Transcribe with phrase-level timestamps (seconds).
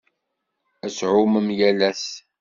[0.85, 2.05] Ad ttɛumun yal ass.